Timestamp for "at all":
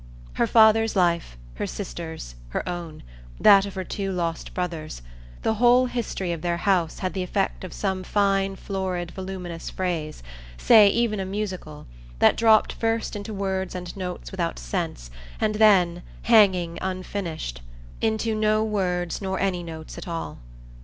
19.99-20.39